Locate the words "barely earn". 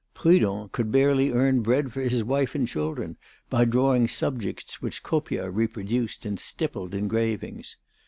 0.91-1.61